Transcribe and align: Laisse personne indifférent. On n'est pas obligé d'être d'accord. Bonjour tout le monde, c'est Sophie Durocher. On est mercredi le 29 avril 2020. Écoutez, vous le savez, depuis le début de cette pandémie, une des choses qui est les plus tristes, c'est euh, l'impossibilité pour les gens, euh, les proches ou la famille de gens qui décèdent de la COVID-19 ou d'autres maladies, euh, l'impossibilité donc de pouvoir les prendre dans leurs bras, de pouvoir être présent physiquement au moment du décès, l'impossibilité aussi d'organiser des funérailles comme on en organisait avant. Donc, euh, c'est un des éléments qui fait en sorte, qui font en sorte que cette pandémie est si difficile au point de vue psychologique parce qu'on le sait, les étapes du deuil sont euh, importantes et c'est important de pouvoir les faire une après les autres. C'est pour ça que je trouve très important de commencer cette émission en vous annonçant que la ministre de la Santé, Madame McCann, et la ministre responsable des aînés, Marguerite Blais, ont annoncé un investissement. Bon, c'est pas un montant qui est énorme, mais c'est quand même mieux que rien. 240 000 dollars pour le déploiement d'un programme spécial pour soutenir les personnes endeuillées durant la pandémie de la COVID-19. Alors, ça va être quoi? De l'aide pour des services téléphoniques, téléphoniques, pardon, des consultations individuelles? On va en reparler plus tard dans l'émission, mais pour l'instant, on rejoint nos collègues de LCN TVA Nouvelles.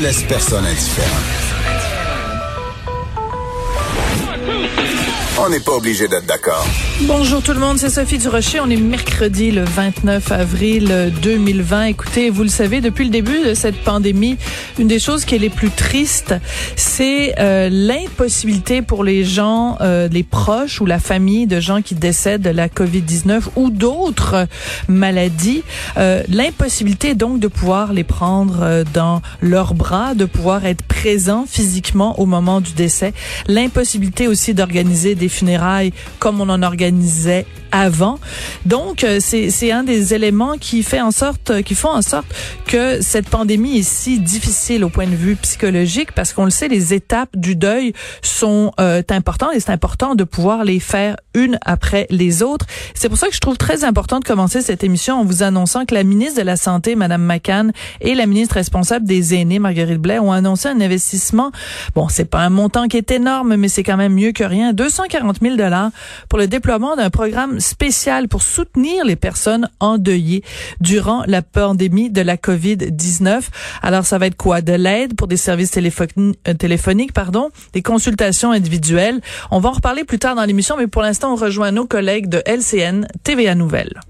Laisse 0.00 0.22
personne 0.28 0.64
indifférent. 0.64 1.97
On 5.40 5.50
n'est 5.50 5.60
pas 5.60 5.76
obligé 5.76 6.08
d'être 6.08 6.26
d'accord. 6.26 6.66
Bonjour 7.02 7.40
tout 7.40 7.52
le 7.52 7.60
monde, 7.60 7.78
c'est 7.78 7.90
Sophie 7.90 8.18
Durocher. 8.18 8.58
On 8.58 8.68
est 8.68 8.76
mercredi 8.76 9.52
le 9.52 9.62
29 9.62 10.32
avril 10.32 11.12
2020. 11.22 11.84
Écoutez, 11.84 12.28
vous 12.28 12.42
le 12.42 12.48
savez, 12.48 12.80
depuis 12.80 13.04
le 13.04 13.10
début 13.10 13.44
de 13.44 13.54
cette 13.54 13.76
pandémie, 13.76 14.36
une 14.80 14.88
des 14.88 14.98
choses 14.98 15.24
qui 15.24 15.36
est 15.36 15.38
les 15.38 15.48
plus 15.48 15.70
tristes, 15.70 16.34
c'est 16.74 17.36
euh, 17.38 17.68
l'impossibilité 17.70 18.82
pour 18.82 19.04
les 19.04 19.22
gens, 19.22 19.78
euh, 19.80 20.08
les 20.08 20.24
proches 20.24 20.80
ou 20.80 20.86
la 20.86 20.98
famille 20.98 21.46
de 21.46 21.60
gens 21.60 21.82
qui 21.82 21.94
décèdent 21.94 22.42
de 22.42 22.50
la 22.50 22.68
COVID-19 22.68 23.42
ou 23.54 23.70
d'autres 23.70 24.48
maladies, 24.88 25.62
euh, 25.98 26.24
l'impossibilité 26.28 27.14
donc 27.14 27.38
de 27.38 27.46
pouvoir 27.46 27.92
les 27.92 28.04
prendre 28.04 28.82
dans 28.92 29.22
leurs 29.40 29.74
bras, 29.74 30.14
de 30.14 30.24
pouvoir 30.24 30.66
être 30.66 30.82
présent 30.82 31.44
physiquement 31.48 32.18
au 32.18 32.26
moment 32.26 32.60
du 32.60 32.72
décès, 32.72 33.12
l'impossibilité 33.46 34.26
aussi 34.26 34.52
d'organiser 34.52 35.14
des 35.14 35.27
funérailles 35.28 35.92
comme 36.18 36.40
on 36.40 36.48
en 36.48 36.62
organisait 36.62 37.46
avant. 37.70 38.18
Donc, 38.66 39.04
euh, 39.04 39.18
c'est 39.20 39.72
un 39.72 39.82
des 39.82 40.14
éléments 40.14 40.56
qui 40.58 40.82
fait 40.82 41.00
en 41.00 41.10
sorte, 41.10 41.62
qui 41.62 41.74
font 41.74 41.90
en 41.90 42.02
sorte 42.02 42.26
que 42.66 43.00
cette 43.02 43.28
pandémie 43.28 43.78
est 43.78 43.88
si 43.88 44.20
difficile 44.20 44.84
au 44.84 44.88
point 44.88 45.06
de 45.06 45.14
vue 45.14 45.36
psychologique 45.36 46.12
parce 46.12 46.32
qu'on 46.32 46.44
le 46.44 46.50
sait, 46.50 46.68
les 46.68 46.94
étapes 46.94 47.36
du 47.36 47.56
deuil 47.56 47.92
sont 48.22 48.72
euh, 48.80 49.02
importantes 49.10 49.50
et 49.54 49.60
c'est 49.60 49.70
important 49.70 50.14
de 50.14 50.24
pouvoir 50.24 50.64
les 50.64 50.80
faire 50.80 51.16
une 51.34 51.58
après 51.64 52.06
les 52.10 52.42
autres. 52.42 52.66
C'est 52.94 53.08
pour 53.08 53.18
ça 53.18 53.28
que 53.28 53.34
je 53.34 53.40
trouve 53.40 53.56
très 53.56 53.84
important 53.84 54.18
de 54.20 54.24
commencer 54.24 54.62
cette 54.62 54.84
émission 54.84 55.20
en 55.20 55.24
vous 55.24 55.42
annonçant 55.42 55.84
que 55.84 55.94
la 55.94 56.04
ministre 56.04 56.40
de 56.40 56.46
la 56.46 56.56
Santé, 56.56 56.94
Madame 56.94 57.22
McCann, 57.22 57.72
et 58.00 58.14
la 58.14 58.26
ministre 58.26 58.54
responsable 58.54 59.06
des 59.06 59.34
aînés, 59.34 59.58
Marguerite 59.58 59.98
Blais, 59.98 60.18
ont 60.18 60.32
annoncé 60.32 60.68
un 60.68 60.80
investissement. 60.80 61.52
Bon, 61.94 62.08
c'est 62.08 62.24
pas 62.24 62.40
un 62.40 62.50
montant 62.50 62.88
qui 62.88 62.96
est 62.96 63.10
énorme, 63.10 63.56
mais 63.56 63.68
c'est 63.68 63.82
quand 63.82 63.96
même 63.96 64.14
mieux 64.14 64.32
que 64.32 64.44
rien. 64.44 64.72
240 64.72 65.17
000 65.22 65.56
dollars 65.56 65.90
pour 66.28 66.38
le 66.38 66.46
déploiement 66.46 66.96
d'un 66.96 67.10
programme 67.10 67.60
spécial 67.60 68.28
pour 68.28 68.42
soutenir 68.42 69.04
les 69.04 69.16
personnes 69.16 69.68
endeuillées 69.80 70.42
durant 70.80 71.24
la 71.26 71.42
pandémie 71.42 72.10
de 72.10 72.22
la 72.22 72.36
COVID-19. 72.36 73.42
Alors, 73.82 74.04
ça 74.04 74.18
va 74.18 74.26
être 74.26 74.36
quoi? 74.36 74.60
De 74.60 74.72
l'aide 74.72 75.14
pour 75.14 75.28
des 75.28 75.36
services 75.36 75.70
téléphoniques, 75.70 76.38
téléphoniques, 76.58 77.12
pardon, 77.12 77.50
des 77.72 77.82
consultations 77.82 78.52
individuelles? 78.52 79.20
On 79.50 79.60
va 79.60 79.70
en 79.70 79.72
reparler 79.72 80.04
plus 80.04 80.18
tard 80.18 80.34
dans 80.34 80.44
l'émission, 80.44 80.76
mais 80.76 80.86
pour 80.86 81.02
l'instant, 81.02 81.32
on 81.32 81.36
rejoint 81.36 81.70
nos 81.70 81.86
collègues 81.86 82.28
de 82.28 82.42
LCN 82.46 83.06
TVA 83.24 83.54
Nouvelles. 83.54 84.00